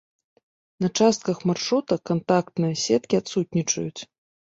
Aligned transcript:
На 0.85 0.89
частках 1.01 1.37
маршрута 1.51 1.99
кантактныя 2.13 2.73
сеткі 2.89 3.15
адсутнічаюць. 3.25 4.01